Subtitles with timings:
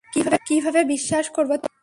[0.47, 1.79] কীভাবে বিশ্বাস করব তোমাকে?